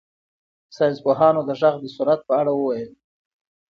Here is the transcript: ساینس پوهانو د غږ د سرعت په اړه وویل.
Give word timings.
ساینس 0.75 0.97
پوهانو 1.03 1.41
د 1.45 1.51
غږ 1.61 1.75
د 1.81 1.85
سرعت 1.95 2.21
په 2.27 2.33
اړه 2.41 2.51
وویل. 2.55 2.89